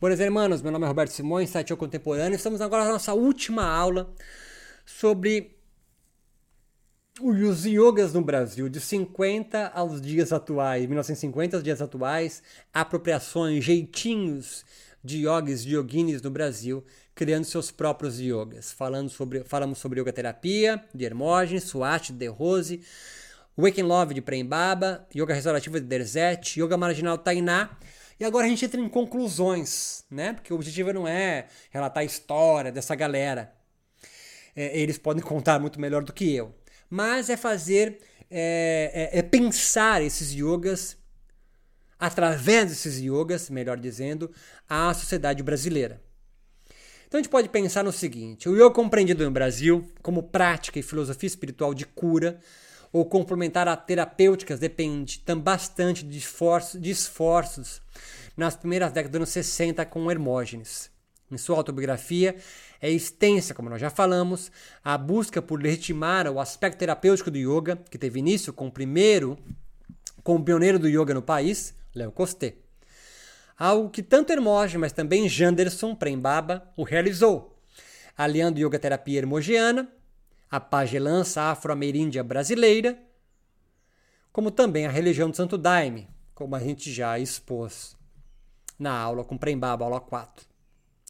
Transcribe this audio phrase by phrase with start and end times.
[0.00, 2.36] Buenas irmãos, meu nome é Roberto Simões, site Contemporâneo.
[2.36, 4.14] Estamos agora na nossa última aula
[4.86, 5.58] sobre
[7.20, 14.64] os yogas no Brasil, de 50 aos dias atuais, 1950 aos dias atuais, apropriações, jeitinhos
[15.02, 18.70] de yogis e yoginis no Brasil, criando seus próprios yogas.
[18.70, 22.82] Falando sobre, falamos sobre yoga terapia, de Hermógenes, Swati, de Rose,
[23.58, 27.76] Waking Love de Prembaba, Yoga Restaurativa de Derzet, Yoga Marginal Tainá.
[28.20, 30.32] E agora a gente entra em conclusões, né?
[30.32, 33.52] Porque o objetivo não é relatar a história dessa galera.
[34.56, 36.54] É, eles podem contar muito melhor do que eu.
[36.90, 40.96] Mas é fazer, é, é, é pensar esses yogas,
[41.98, 44.30] através desses yogas, melhor dizendo,
[44.68, 46.02] a sociedade brasileira.
[47.06, 50.82] Então a gente pode pensar no seguinte: o yoga compreendido no Brasil como prática e
[50.82, 52.40] filosofia espiritual de cura
[52.92, 57.80] ou complementar a terapêuticas depende bastante de esforços, de esforços
[58.36, 60.90] nas primeiras décadas dos anos 60 com Hermógenes.
[61.30, 62.36] Em sua autobiografia,
[62.80, 64.50] é extensa, como nós já falamos,
[64.82, 69.36] a busca por legitimar o aspecto terapêutico do yoga, que teve início com o primeiro,
[70.22, 72.54] com o pioneiro do yoga no país, Léo Costé.
[73.58, 77.58] Algo que tanto Hermógenes, mas também Janderson Prembaba o realizou,
[78.16, 79.92] aliando yoga terapia hermogiana
[80.50, 82.98] a pagelança afro-ameríndia brasileira,
[84.32, 87.96] como também a religião do Santo Daime, como a gente já expôs
[88.78, 90.46] na aula com Prembaba, aula 4.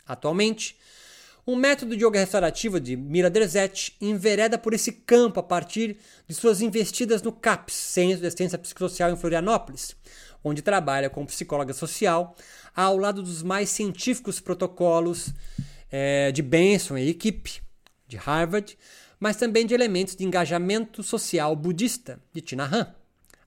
[0.07, 0.79] Atualmente,
[1.45, 6.35] o método de yoga restaurativo de Mira Derzet envereda por esse campo a partir de
[6.35, 9.97] suas investidas no CAPS, Centro de Assistência Psicossocial em Florianópolis,
[10.43, 12.37] onde trabalha como psicóloga social,
[12.75, 15.33] ao lado dos mais científicos protocolos
[15.91, 17.63] é, de Benson e equipe
[18.07, 18.79] de Harvard,
[19.19, 22.95] mas também de elementos de engajamento social budista de Tina Han.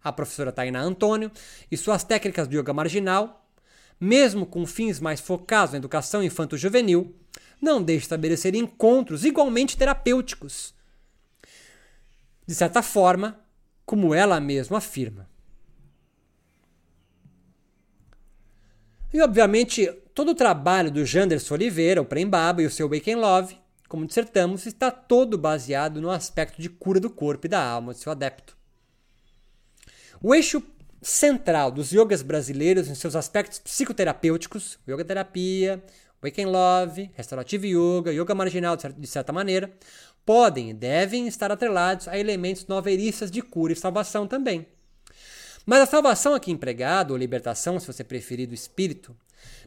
[0.03, 1.31] A professora Tainá Antônio
[1.72, 3.45] e suas técnicas de yoga marginal,
[4.00, 7.16] mesmo com fins mais focados na educação infanto-juvenil,
[7.61, 10.73] não deixa de estabelecer encontros igualmente terapêuticos.
[12.47, 13.40] De certa forma,
[13.85, 15.29] como ela mesma afirma.
[19.13, 19.85] E obviamente,
[20.16, 24.66] todo o trabalho do Janderson Oliveira, o Prembaba e o seu Wake Love como dissertamos,
[24.66, 28.56] está todo baseado no aspecto de cura do corpo e da alma de seu adepto.
[30.24, 30.63] O eixo
[31.02, 35.84] central dos yogas brasileiros em seus aspectos psicoterapêuticos, yoga terapia,
[36.24, 39.69] Wake Love, Restaurative Yoga, Yoga Marginal, de certa maneira,
[40.25, 44.66] podem e devem estar atrelados a elementos noveristas de cura e salvação também.
[45.66, 49.16] Mas a salvação aqui empregada, ou libertação, se você preferir, do espírito,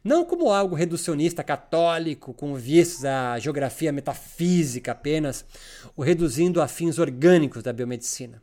[0.03, 5.45] não como algo reducionista católico, com vistos à geografia metafísica apenas,
[5.97, 8.43] ou reduzindo a fins orgânicos da biomedicina.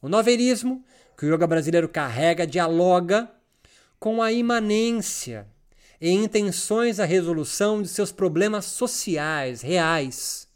[0.00, 0.84] O novelismo,
[1.16, 3.28] que o yoga brasileiro carrega, dialoga
[3.98, 5.46] com a imanência
[6.00, 10.46] e intenções da resolução de seus problemas sociais reais.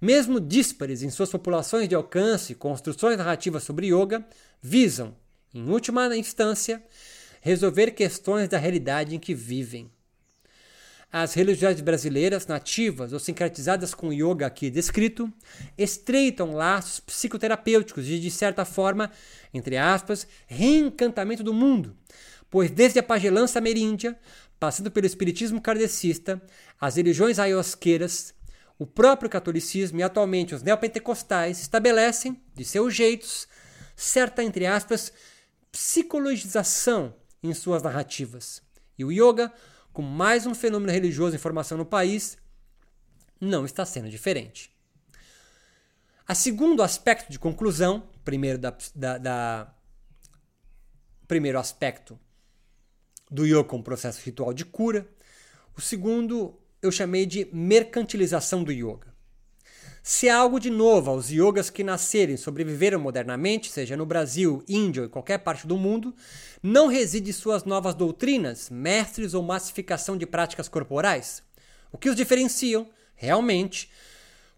[0.00, 4.24] Mesmo díspares em suas populações de alcance, construções narrativas sobre yoga
[4.60, 5.16] visam,
[5.54, 6.82] em última instância,
[7.40, 9.90] resolver questões da realidade em que vivem.
[11.12, 15.30] As religiões brasileiras nativas ou sincretizadas com o yoga aqui descrito
[15.76, 19.10] estreitam laços psicoterapêuticos e, de certa forma,
[19.52, 21.94] entre aspas, reencantamento do mundo,
[22.48, 24.18] pois desde a pagelança ameríndia,
[24.58, 26.40] passando pelo espiritismo kardecista,
[26.80, 28.32] as religiões ayahuasqueiras,
[28.78, 33.46] o próprio catolicismo e atualmente os neopentecostais estabelecem, de seus jeitos,
[33.94, 35.12] certa, entre aspas,
[35.72, 38.62] psicologização em suas narrativas.
[38.96, 39.52] E o yoga,
[39.92, 42.36] como mais um fenômeno religioso em formação no país,
[43.40, 44.70] não está sendo diferente.
[46.28, 49.74] A segundo aspecto de conclusão, primeiro da, da, da
[51.26, 52.18] primeiro aspecto
[53.30, 55.08] do yoga como processo ritual de cura,
[55.76, 59.11] o segundo eu chamei de mercantilização do yoga.
[60.04, 64.64] Se há algo de novo aos yogas que nasceram e sobreviveram modernamente, seja no Brasil,
[64.68, 66.12] Índia ou qualquer parte do mundo,
[66.60, 71.40] não reside em suas novas doutrinas, mestres ou massificação de práticas corporais.
[71.92, 73.92] O que os diferenciam, realmente,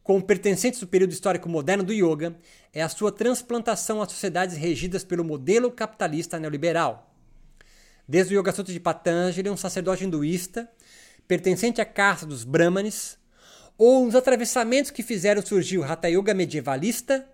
[0.03, 2.35] como pertencentes do período histórico moderno do yoga,
[2.73, 7.15] é a sua transplantação às sociedades regidas pelo modelo capitalista neoliberal.
[8.09, 10.71] Desde o Yoga Sutra de Patanjali, um sacerdote hinduísta,
[11.29, 13.19] pertencente à caça dos Brahmanes,
[13.77, 17.27] ou os atravessamentos que fizeram surgir o Hatha Yoga medievalista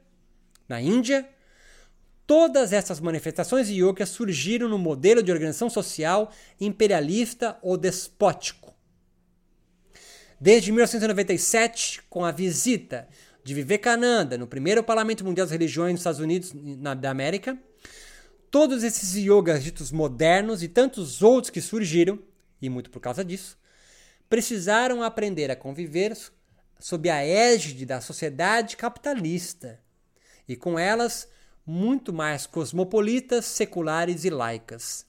[0.69, 1.29] na Índia.
[2.27, 8.73] Todas essas manifestações de yoga surgiram no modelo de organização social imperialista ou despótico.
[10.41, 13.09] Desde 1997, com a visita
[13.43, 17.59] de Vivekananda no primeiro Parlamento Mundial das Religiões nos Estados Unidos na, da América,
[18.49, 22.19] todos esses yogas ditos modernos e tantos outros que surgiram
[22.63, 23.59] e muito por causa disso,
[24.31, 26.17] precisaram aprender a conviver
[26.79, 29.81] sob a égide da sociedade capitalista
[30.49, 31.29] e com elas
[31.67, 35.05] muito mais cosmopolitas, seculares e laicas.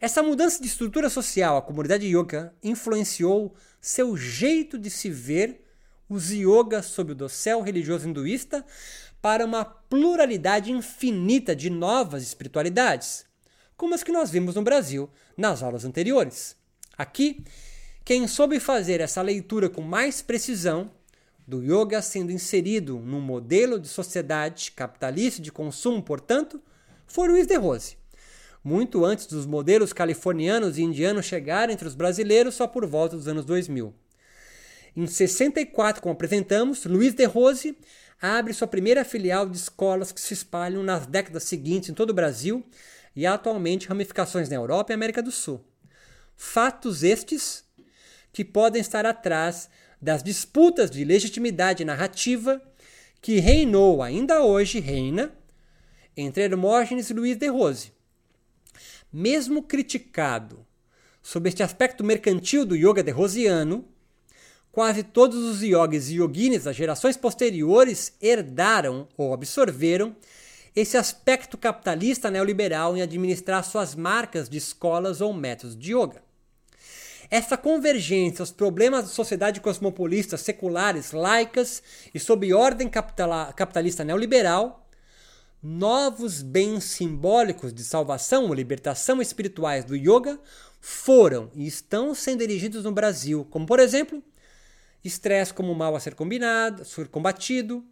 [0.00, 5.64] Essa mudança de estrutura social, a comunidade yoga influenciou seu jeito de se ver
[6.08, 8.64] os yogas sob o dossel religioso hinduísta
[9.20, 13.26] para uma pluralidade infinita de novas espiritualidades,
[13.76, 16.56] como as que nós vimos no Brasil nas aulas anteriores.
[16.96, 17.44] Aqui,
[18.06, 20.92] quem soube fazer essa leitura com mais precisão
[21.44, 26.62] do yoga sendo inserido num modelo de sociedade capitalista de consumo, portanto,
[27.04, 27.96] foi Luiz de Rose.
[28.62, 33.26] Muito antes dos modelos californianos e indianos chegarem entre os brasileiros só por volta dos
[33.26, 33.92] anos 2000.
[34.94, 37.76] Em 64, como apresentamos, Luiz de Rose
[38.22, 42.14] abre sua primeira filial de escolas que se espalham nas décadas seguintes em todo o
[42.14, 42.64] Brasil
[43.16, 45.60] e atualmente ramificações na Europa e América do Sul.
[46.36, 47.65] Fatos estes
[48.36, 52.60] que podem estar atrás das disputas de legitimidade narrativa
[53.22, 55.32] que reinou ainda hoje reina
[56.14, 57.94] entre Hermógenes e Luiz de Rose.
[59.10, 60.66] Mesmo criticado
[61.22, 63.86] sob este aspecto mercantil do yoga de Rosiano,
[64.70, 70.14] quase todos os yogis e yoginis das gerações posteriores herdaram ou absorveram
[70.74, 76.25] esse aspecto capitalista neoliberal em administrar suas marcas de escolas ou métodos de yoga.
[77.30, 81.82] Essa convergência aos problemas da sociedade cosmopolista, seculares, laicas
[82.14, 84.88] e sob ordem capitalista neoliberal,
[85.62, 90.38] novos bens simbólicos de salvação ou libertação espirituais do yoga
[90.80, 94.22] foram e estão sendo erigidos no Brasil, como por exemplo,
[95.02, 97.84] estresse como mal a ser combinado, ser combatido,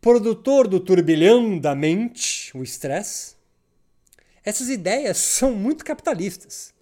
[0.00, 3.36] produtor do turbilhão da mente, o estresse.
[4.42, 6.75] Essas ideias são muito capitalistas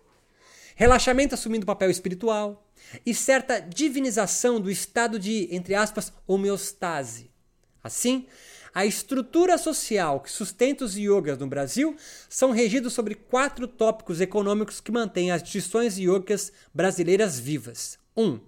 [0.74, 2.66] relaxamento assumindo papel espiritual
[3.04, 7.30] e certa divinização do estado de, entre aspas, homeostase.
[7.82, 8.26] Assim,
[8.74, 11.96] a estrutura social que sustenta os yogas no Brasil
[12.28, 17.98] são regidos sobre quatro tópicos econômicos que mantêm as instituições yogas brasileiras vivas.
[18.16, 18.24] 1.
[18.24, 18.40] Um,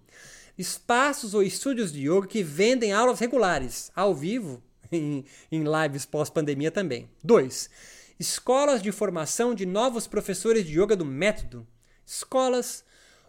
[0.58, 6.70] espaços ou estúdios de yoga que vendem aulas regulares, ao vivo, em, em lives pós-pandemia
[6.70, 7.08] também.
[7.22, 7.70] 2.
[8.18, 11.66] Escolas de formação de novos professores de yoga do método
[12.06, 12.84] escolas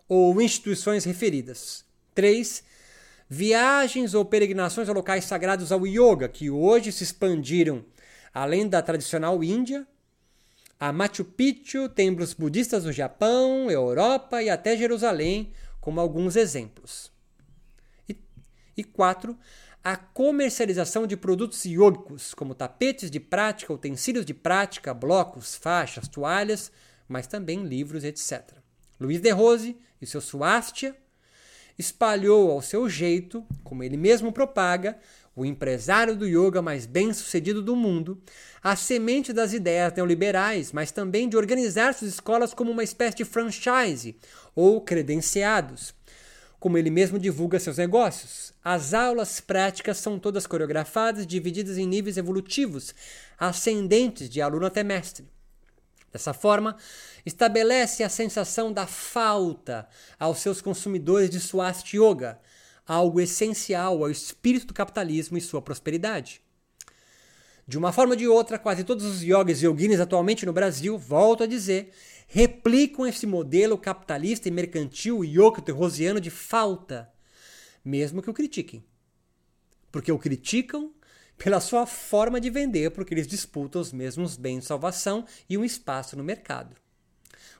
[0.08, 1.84] ou instituições referidas.
[2.16, 2.64] 3.
[3.30, 7.84] Viagens ou peregrinações a locais sagrados ao yoga, que hoje se expandiram
[8.34, 9.86] além da tradicional Índia,
[10.80, 15.52] a Machu Picchu, templos budistas no Japão, Europa e até Jerusalém,
[15.82, 17.12] como alguns exemplos.
[18.78, 19.36] E 4.
[19.84, 26.72] A comercialização de produtos yogicos, como tapetes de prática, utensílios de prática, blocos, faixas, toalhas,
[27.08, 28.57] mas também livros, etc.
[29.00, 30.96] Luiz de Rose e seu Suástia
[31.78, 34.98] espalhou ao seu jeito, como ele mesmo propaga,
[35.36, 38.20] o empresário do yoga mais bem-sucedido do mundo,
[38.64, 43.26] a semente das ideias neoliberais, mas também de organizar suas escolas como uma espécie de
[43.26, 44.18] franchise
[44.56, 45.94] ou credenciados,
[46.60, 48.52] como ele mesmo divulga seus negócios.
[48.64, 52.96] As aulas práticas são todas coreografadas, divididas em níveis evolutivos,
[53.38, 55.37] ascendentes de aluno até mestre.
[56.18, 56.76] Dessa forma,
[57.24, 59.88] estabelece a sensação da falta
[60.20, 62.40] aos seus consumidores de Swast Yoga,
[62.88, 66.42] algo essencial ao espírito do capitalismo e sua prosperidade.
[67.68, 70.98] De uma forma ou de outra, quase todos os yogis e yoginis atualmente no Brasil,
[70.98, 71.94] volto a dizer,
[72.26, 77.14] replicam esse modelo capitalista e mercantil yoga rosiano de falta,
[77.86, 78.84] mesmo que o critiquem.
[79.92, 80.92] Porque o criticam
[81.38, 85.64] pela sua forma de vender, porque eles disputam os mesmos bens de salvação e um
[85.64, 86.76] espaço no mercado.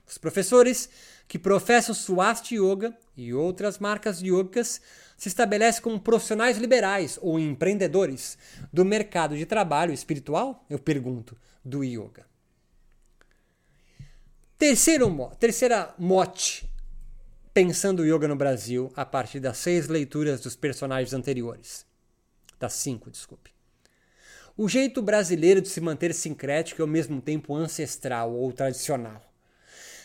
[0.06, 0.88] Os professores
[1.28, 4.80] que professam Swast Yoga e outras marcas yogas
[5.16, 8.38] se estabelecem como profissionais liberais ou empreendedores
[8.72, 12.24] do mercado de trabalho espiritual, eu pergunto, do yoga.
[14.56, 16.68] Terceiro, terceira mote
[17.52, 21.84] pensando o yoga no Brasil a partir das seis leituras dos personagens anteriores.
[22.58, 23.57] Das cinco, desculpe.
[24.60, 29.22] O jeito brasileiro de se manter sincrético e ao mesmo tempo ancestral ou tradicional.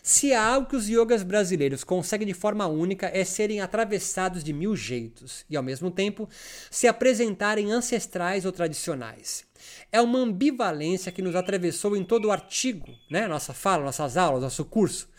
[0.03, 4.53] Se há algo que os yogas brasileiros conseguem de forma única é serem atravessados de
[4.53, 6.29] mil jeitos e, ao mesmo tempo,
[6.69, 9.43] se apresentarem ancestrais ou tradicionais.
[9.91, 13.27] É uma ambivalência que nos atravessou em todo o artigo, né?
[13.27, 15.09] nossa fala, nossas aulas, nosso curso.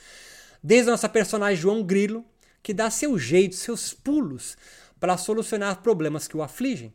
[0.62, 2.24] Desde a nossa personagem João Grilo,
[2.62, 4.56] que dá seu jeito, seus pulos
[5.00, 6.92] para solucionar problemas que o afligem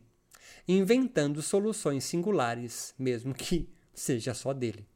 [0.66, 4.86] inventando soluções singulares, mesmo que seja só dele.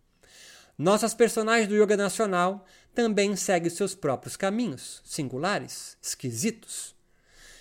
[0.77, 6.95] Nossas personagens do yoga nacional também segue seus próprios caminhos, singulares, esquisitos.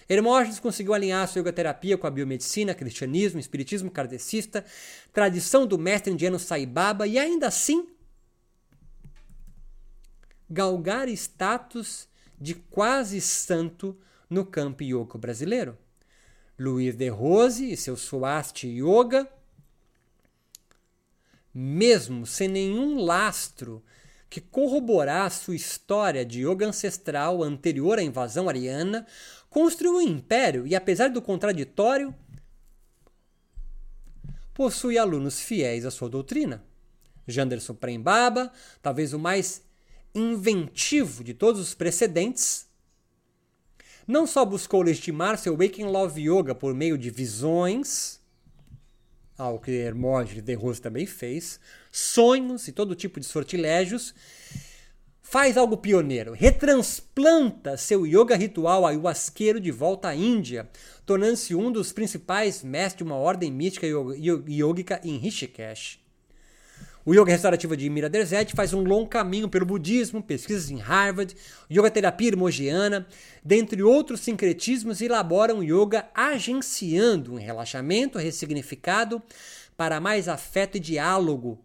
[0.09, 4.65] Hermógenes conseguiu alinhar sua yogaterapia com a biomedicina, cristianismo, espiritismo kardecista,
[5.11, 7.87] tradição do mestre indiano Sai Baba e ainda assim
[10.49, 12.07] galgar status
[12.39, 13.97] de quase santo
[14.29, 15.77] no campo yoga brasileiro.
[16.57, 19.27] Luiz de Rose e seu Swasti Yoga,
[21.53, 23.83] mesmo sem nenhum lastro
[24.29, 29.05] que corroborasse sua história de yoga ancestral anterior à invasão ariana,
[29.47, 32.15] construiu um império e, apesar do contraditório,
[34.53, 36.63] possui alunos fiéis à sua doutrina.
[37.27, 39.61] Janderson Prembaba, talvez o mais
[40.15, 42.67] inventivo de todos os precedentes,
[44.07, 48.19] não só buscou legitimar seu Waking Love Yoga por meio de visões,
[49.37, 51.59] algo que Hermógenes de Rose também fez,
[51.91, 54.13] sonhos e todo tipo de sortilégios,
[55.21, 60.69] faz algo pioneiro, retransplanta seu yoga ritual ayahuasqueiro de volta à Índia,
[61.05, 66.02] tornando-se um dos principais mestres de uma ordem mística yogica em Rishikesh.
[67.05, 71.35] O Yoga Restaurativo de Mira Derzete faz um longo caminho pelo budismo, pesquisas em Harvard,
[71.69, 73.05] yoga terapia hermogiana,
[73.43, 79.21] dentre outros sincretismos, elabora um yoga agenciando um relaxamento ressignificado
[79.75, 81.59] para mais afeto e diálogo,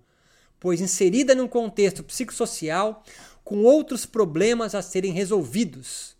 [0.58, 3.04] pois inserida num contexto psicossocial
[3.44, 6.16] com outros problemas a serem resolvidos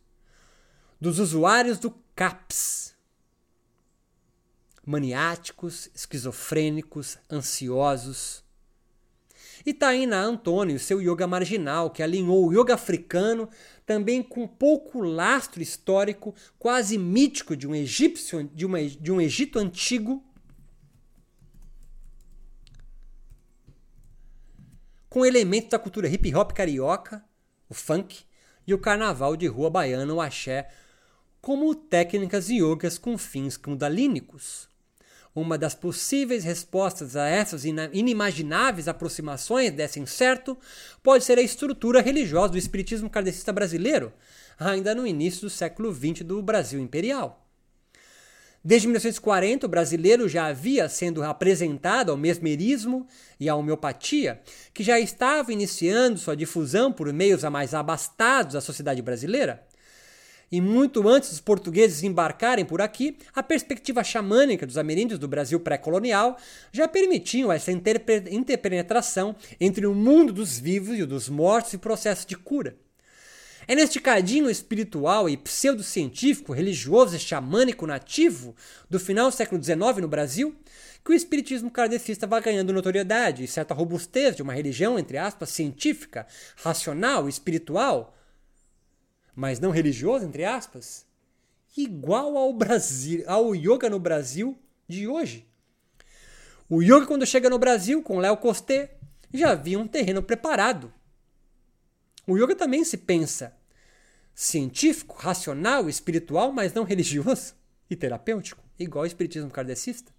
[1.01, 2.95] dos usuários do CAPS.
[4.87, 8.47] Maniáticos, esquizofrênicos, ansiosos
[9.69, 13.49] e Taina tá Antônio, seu yoga marginal, que alinhou o yoga africano
[13.85, 19.59] também com pouco lastro histórico, quase mítico de um egípcio, de, uma, de um Egito
[19.59, 20.25] antigo,
[25.11, 27.23] com elementos da cultura hip hop carioca,
[27.69, 28.25] o funk
[28.67, 30.71] e o carnaval de rua baiana, o axé,
[31.43, 34.68] como técnicas yogas com fins kundalínicos.
[35.41, 40.59] Uma das possíveis respostas a essas inimagináveis aproximações desse incerto
[41.01, 44.13] pode ser a estrutura religiosa do espiritismo kardecista brasileiro,
[44.59, 47.47] ainda no início do século XX do Brasil imperial.
[48.65, 53.07] Desde 1940, o brasileiro já havia sendo apresentado ao mesmerismo
[53.39, 54.43] e à homeopatia,
[54.75, 59.68] que já estava iniciando sua difusão por meios a mais abastados da sociedade brasileira.
[60.51, 65.61] E muito antes dos portugueses embarcarem por aqui, a perspectiva xamânica dos ameríndios do Brasil
[65.61, 66.39] pré-colonial
[66.73, 72.27] já permitiam essa interpenetração entre o mundo dos vivos e o dos mortos e processo
[72.27, 72.77] de cura.
[73.67, 78.57] É neste cadinho espiritual e pseudocientífico, religioso e xamânico nativo
[78.89, 80.57] do final do século XIX no Brasil
[81.05, 85.51] que o espiritismo kardecista vai ganhando notoriedade e certa robustez de uma religião, entre aspas,
[85.51, 86.27] científica,
[86.57, 88.15] racional, espiritual,
[89.39, 91.07] mas não religioso, entre aspas,
[91.77, 95.47] igual ao Brasil, ao yoga no Brasil de hoje.
[96.69, 98.97] O yoga, quando chega no Brasil, com Léo Costé,
[99.33, 100.93] já havia um terreno preparado.
[102.27, 103.57] O yoga também se pensa
[104.35, 107.55] científico, racional, espiritual, mas não religioso
[107.89, 110.11] e terapêutico, igual ao espiritismo kardecista.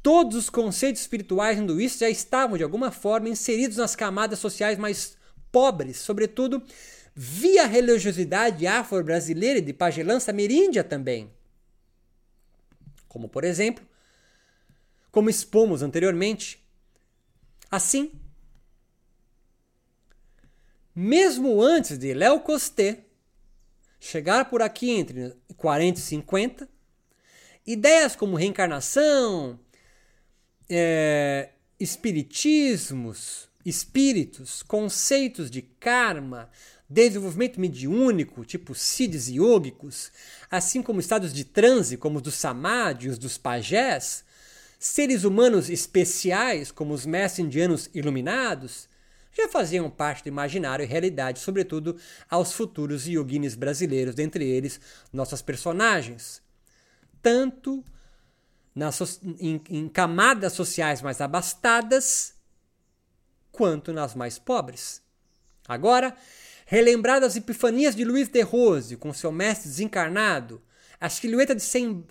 [0.00, 5.16] Todos os conceitos espirituais hinduístas já estavam, de alguma forma, inseridos nas camadas sociais mais
[5.50, 6.62] pobres, sobretudo
[7.14, 11.30] via religiosidade afro-brasileira e de pagelança ameríndia também.
[13.08, 13.84] Como, por exemplo,
[15.10, 16.62] como expomos anteriormente.
[17.70, 18.12] Assim,
[20.94, 23.04] mesmo antes de Léo Costé
[23.98, 26.68] chegar por aqui entre 40 e 50,
[27.66, 29.60] ideias como reencarnação,
[30.68, 36.50] é, espiritismos, espíritos, conceitos de karma,
[36.90, 40.10] desenvolvimento mediúnico, tipo siddhis yogicos,
[40.50, 44.24] assim como estados de transe, como os dos samadhis, dos pajés,
[44.76, 48.88] seres humanos especiais, como os mestres indianos iluminados,
[49.32, 51.96] já faziam parte do imaginário e realidade, sobretudo
[52.28, 54.80] aos futuros yoginis brasileiros, dentre eles
[55.12, 56.42] nossas personagens.
[57.22, 57.84] Tanto
[58.74, 62.34] nas, em, em camadas sociais mais abastadas,
[63.52, 65.00] quanto nas mais pobres.
[65.68, 66.16] Agora,
[66.70, 70.62] relembrar as epifanias de Luiz de Rose com seu mestre desencarnado,
[71.00, 71.64] a silhueta de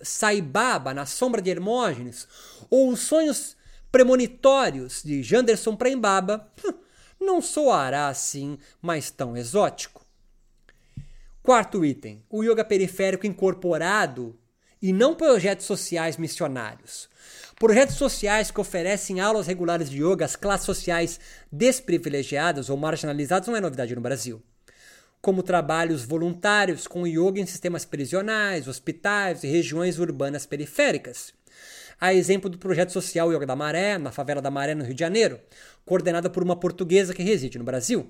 [0.03, 2.27] Saibaba na sombra de Hermógenes,
[2.69, 3.55] ou os sonhos
[3.89, 6.51] premonitórios de Janderson Prembaba,
[7.21, 10.05] não soará assim mais tão exótico.
[11.41, 14.37] Quarto item: o yoga periférico incorporado
[14.81, 17.07] e não projetos sociais missionários.
[17.57, 21.17] Projetos sociais que oferecem aulas regulares de yoga às classes sociais
[21.49, 24.43] desprivilegiadas ou marginalizadas não é novidade no Brasil.
[25.21, 31.33] Como trabalhos voluntários com yoga em sistemas prisionais, hospitais e regiões urbanas periféricas.
[31.99, 34.99] A exemplo do projeto social Yoga da Maré, na favela da Maré, no Rio de
[35.01, 35.37] Janeiro,
[35.85, 38.09] coordenada por uma portuguesa que reside no Brasil.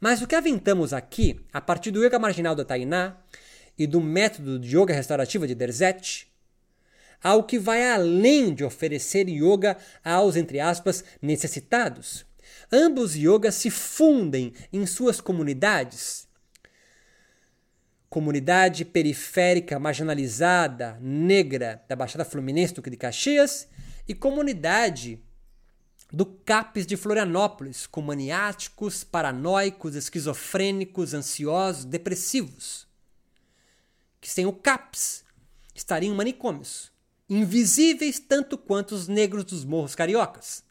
[0.00, 3.18] Mas o que aventamos aqui, a partir do yoga marginal da Tainá
[3.78, 6.26] e do método de yoga restaurativa de Derzet,
[7.22, 12.24] ao que vai além de oferecer yoga aos, entre aspas, necessitados.
[12.72, 16.26] Ambos yogas se fundem em suas comunidades.
[18.08, 23.68] Comunidade periférica, marginalizada, negra da Baixada Fluminense, Duque de Caxias,
[24.08, 25.20] e comunidade
[26.12, 32.86] do CAPES de Florianópolis, com maniáticos, paranoicos, esquizofrênicos, ansiosos, depressivos.
[34.20, 35.24] Que sem o CAPES
[35.74, 36.94] estariam manicômios
[37.28, 40.64] invisíveis tanto quanto os negros dos morros cariocas.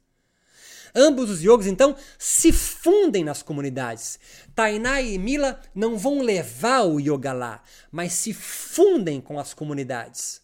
[0.95, 4.17] Ambos os yogis, então, se fundem nas comunidades.
[4.55, 7.61] Tainá e Mila não vão levar o yoga lá,
[7.91, 10.41] mas se fundem com as comunidades.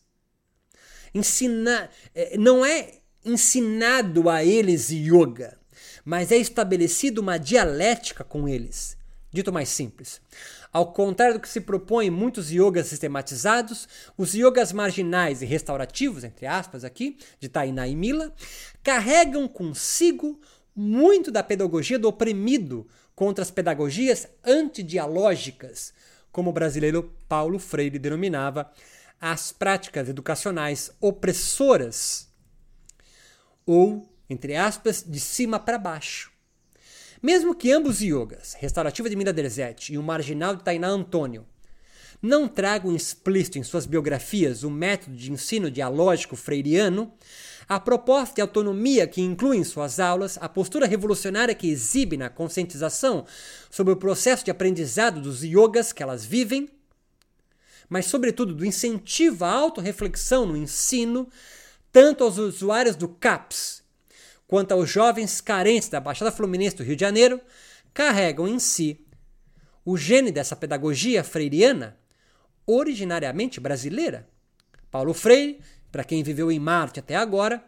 [2.13, 5.57] Eh, não é ensinado a eles yoga,
[6.03, 8.97] mas é estabelecida uma dialética com eles.
[9.33, 10.19] Dito mais simples,
[10.71, 13.87] ao contrário do que se propõe muitos yogas sistematizados,
[14.17, 18.33] os yogas marginais e restaurativos, entre aspas aqui, de Tainá e Mila,
[18.81, 20.39] carregam consigo
[20.75, 25.93] muito da pedagogia do oprimido contra as pedagogias antidialógicas,
[26.31, 28.71] como o brasileiro Paulo Freire denominava
[29.19, 32.29] as práticas educacionais opressoras,
[33.65, 36.30] ou, entre aspas, de cima para baixo.
[37.21, 41.45] Mesmo que ambos os yogas, Restaurativa de Mira Derzete e o Marginal de Tainá Antônio,
[42.19, 47.13] não tragam explícito em suas biografias o método de ensino dialógico freiriano,
[47.69, 52.27] a proposta de autonomia que inclui em suas aulas, a postura revolucionária que exibe na
[52.27, 53.23] conscientização
[53.69, 56.69] sobre o processo de aprendizado dos yogas que elas vivem,
[57.87, 61.29] mas, sobretudo, do incentivo à autorreflexão no ensino,
[61.91, 63.80] tanto aos usuários do CAPS
[64.51, 67.39] quanto aos jovens carentes da Baixada Fluminense do Rio de Janeiro,
[67.93, 69.07] carregam em si
[69.85, 71.97] o gene dessa pedagogia freiriana,
[72.67, 74.27] originariamente brasileira.
[74.91, 77.63] Paulo Freire, para quem viveu em Marte até agora,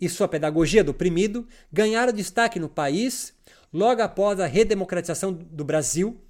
[0.00, 3.34] e sua pedagogia do oprimido ganharam destaque no país
[3.72, 6.20] logo após a redemocratização do Brasil,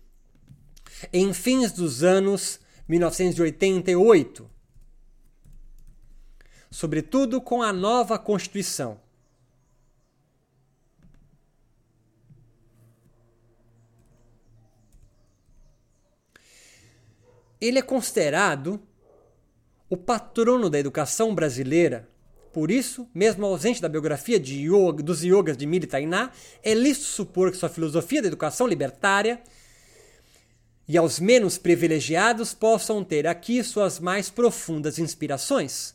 [1.13, 4.51] em fins dos anos 1988,
[6.71, 9.02] sobretudo com a nova Constituição.
[17.63, 18.83] Ele é considerado
[19.89, 22.09] o patrono da educação brasileira.
[22.53, 27.07] Por isso, mesmo ausente da biografia de yoga, dos yogas de Mili Tainá, é lícito
[27.07, 29.41] supor que sua filosofia da educação libertária
[30.89, 35.95] e aos menos privilegiados possam ter aqui suas mais profundas inspirações.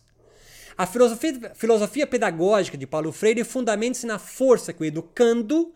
[0.78, 5.74] A filosofia, filosofia pedagógica de Paulo Freire fundamenta-se na força que o educando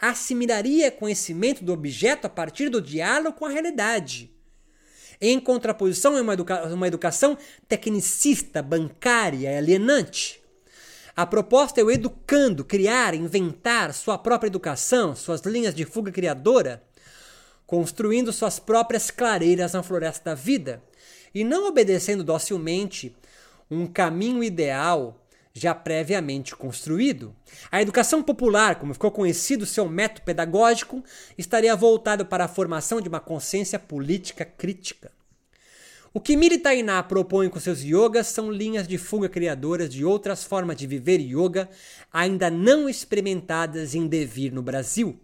[0.00, 4.34] assimilaria conhecimento do objeto a partir do diálogo com a realidade
[5.20, 7.36] em contraposição a uma, educa uma educação
[7.68, 10.40] tecnicista, bancária alienante.
[11.16, 16.82] A proposta é o educando criar, inventar sua própria educação, suas linhas de fuga criadora,
[17.66, 20.82] construindo suas próprias clareiras na floresta da vida,
[21.34, 23.16] e não obedecendo docilmente
[23.70, 25.25] um caminho ideal
[25.56, 27.34] já previamente construído.
[27.72, 31.02] A educação popular, como ficou conhecido seu método pedagógico,
[31.38, 35.10] estaria voltado para a formação de uma consciência política crítica.
[36.12, 40.44] O que Miri Tainá propõe com seus yogas são linhas de fuga criadoras de outras
[40.44, 41.70] formas de viver yoga
[42.12, 45.18] ainda não experimentadas em devir no Brasil.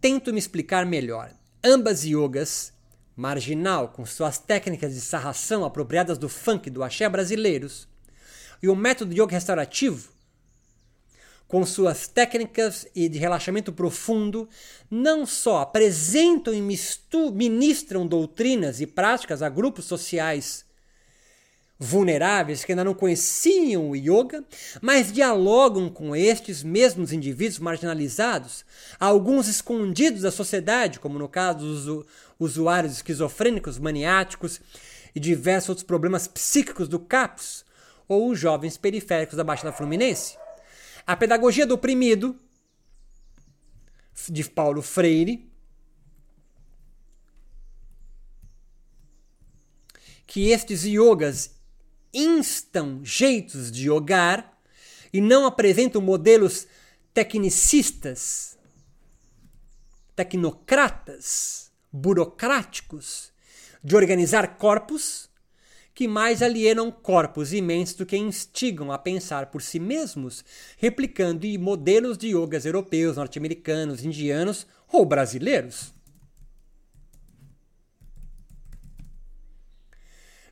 [0.00, 1.32] Tento me explicar melhor.
[1.64, 2.72] Ambas yogas
[3.16, 7.88] marginal, com suas técnicas de sarração apropriadas do funk e do axé brasileiros,
[8.62, 10.10] e o método yoga restaurativo,
[11.48, 14.48] com suas técnicas e de relaxamento profundo,
[14.90, 16.60] não só apresentam e
[17.32, 20.66] ministram doutrinas e práticas a grupos sociais
[21.78, 24.42] vulneráveis que ainda não conheciam o yoga,
[24.80, 28.64] mas dialogam com estes mesmos indivíduos marginalizados,
[28.98, 32.06] alguns escondidos da sociedade, como no caso dos
[32.38, 34.60] usuários esquizofrênicos, maniáticos
[35.14, 37.64] e diversos outros problemas psíquicos do CAPS,
[38.08, 40.36] ou os jovens periféricos da Baixada Fluminense.
[41.06, 42.38] A pedagogia do oprimido,
[44.28, 45.50] de Paulo Freire,
[50.26, 51.54] que estes yogas
[52.12, 54.58] instam jeitos de yogar
[55.12, 56.66] e não apresentam modelos
[57.14, 58.58] tecnicistas,
[60.14, 61.65] tecnocratas,
[61.96, 63.32] burocráticos
[63.82, 65.28] de organizar corpos
[65.94, 70.44] que mais alienam corpos imensos do que instigam a pensar por si mesmos,
[70.76, 75.94] replicando modelos de yogas europeus, norte-americanos, indianos ou brasileiros.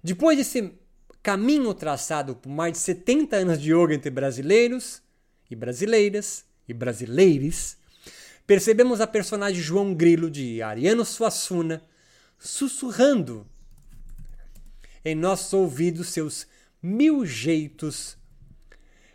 [0.03, 0.73] Depois desse
[1.23, 5.03] caminho traçado por mais de 70 anos de yoga entre brasileiros
[5.51, 7.77] e brasileiras e brasileires,
[8.47, 11.83] percebemos a personagem João Grilo de Ariano Suassuna
[12.39, 13.47] sussurrando
[15.05, 16.47] em nossos ouvidos seus
[16.83, 18.17] mil jeitos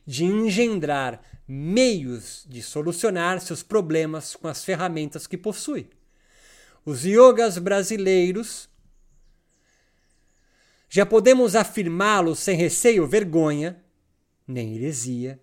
[0.06, 5.90] de engendrar meios de solucionar seus problemas com as ferramentas que possui.
[6.86, 8.70] Os yogas brasileiros
[10.90, 13.84] já podemos afirmá-los sem receio vergonha,
[14.48, 15.40] nem heresia,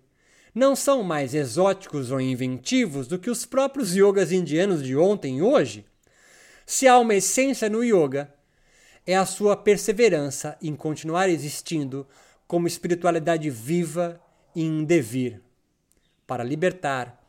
[0.57, 5.41] não são mais exóticos ou inventivos do que os próprios yogas indianos de ontem e
[5.41, 5.85] hoje.
[6.65, 8.33] Se há uma essência no yoga,
[9.05, 12.07] é a sua perseverança em continuar existindo
[12.47, 14.19] como espiritualidade viva
[14.55, 15.41] e em devir,
[16.25, 17.21] para libertar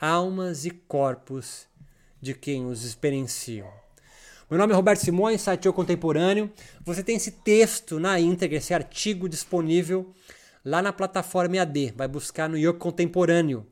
[0.00, 1.66] almas e corpos
[2.22, 3.68] de quem os experienciam.
[4.48, 6.48] Meu nome é Roberto Simões, site Contemporâneo.
[6.84, 10.14] Você tem esse texto na íntegra, esse artigo disponível
[10.66, 11.94] lá na plataforma EAD.
[11.96, 13.64] Vai buscar no Yoga Contemporâneo.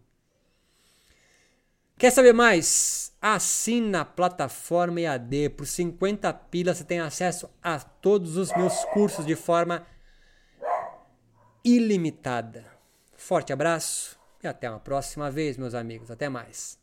[1.99, 3.13] Quer saber mais?
[3.21, 5.51] Assina a plataforma EAD.
[5.51, 9.85] Por 50 pilas você tem acesso a todos os meus cursos de forma
[11.65, 12.65] ilimitada.
[13.17, 16.13] Forte abraço e até uma próxima vez, meus amigos.
[16.13, 16.79] Até mais.